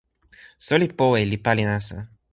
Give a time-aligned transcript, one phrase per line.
[0.65, 1.97] soweli powe li pali nasa.